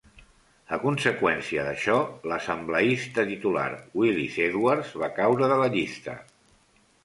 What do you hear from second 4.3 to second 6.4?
Edwards va caure de la llista.